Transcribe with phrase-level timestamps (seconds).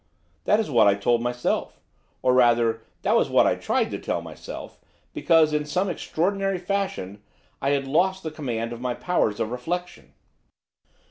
[0.45, 1.79] 'That is what I told myself,
[2.23, 4.79] or, rather, that was what I tried to tell myself;
[5.13, 7.21] because, in some extraordinary fashion,
[7.61, 10.15] I had lost the command of my powers of reflection.